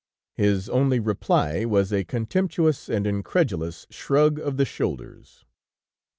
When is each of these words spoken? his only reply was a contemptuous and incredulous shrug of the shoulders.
his 0.33 0.67
only 0.67 0.99
reply 0.99 1.63
was 1.63 1.93
a 1.93 2.03
contemptuous 2.03 2.89
and 2.89 3.05
incredulous 3.05 3.85
shrug 3.91 4.39
of 4.39 4.57
the 4.57 4.65
shoulders. 4.65 5.45